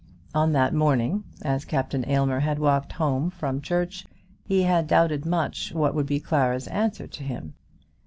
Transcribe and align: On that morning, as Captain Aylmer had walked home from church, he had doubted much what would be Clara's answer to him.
On 0.33 0.51
that 0.53 0.73
morning, 0.73 1.25
as 1.43 1.63
Captain 1.63 2.03
Aylmer 2.09 2.39
had 2.39 2.57
walked 2.57 2.93
home 2.93 3.29
from 3.29 3.61
church, 3.61 4.07
he 4.43 4.63
had 4.63 4.87
doubted 4.87 5.27
much 5.27 5.71
what 5.73 5.93
would 5.93 6.07
be 6.07 6.19
Clara's 6.19 6.67
answer 6.69 7.05
to 7.05 7.23
him. 7.23 7.53